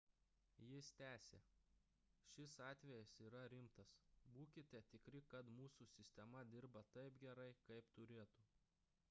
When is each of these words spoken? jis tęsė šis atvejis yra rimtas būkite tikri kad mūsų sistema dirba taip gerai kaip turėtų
jis 0.67 0.87
tęsė 1.01 1.41
šis 2.35 2.55
atvejis 2.67 3.13
yra 3.27 3.43
rimtas 3.55 3.93
būkite 4.39 4.83
tikri 4.95 5.23
kad 5.35 5.53
mūsų 5.61 5.89
sistema 5.93 6.43
dirba 6.57 6.85
taip 6.99 7.23
gerai 7.27 7.49
kaip 7.71 7.95
turėtų 8.01 8.51